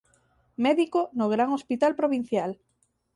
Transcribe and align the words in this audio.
Médico 0.65 0.99
no 1.17 1.25
Gran 1.33 1.49
Hospital 1.57 1.91
Provincial. 1.99 2.51